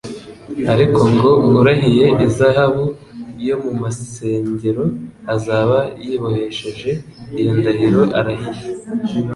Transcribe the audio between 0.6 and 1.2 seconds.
ariko